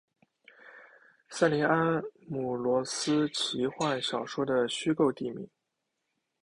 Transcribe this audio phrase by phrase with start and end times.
[1.29, 5.47] 塞林安姆罗斯奇幻小说的虚构地名。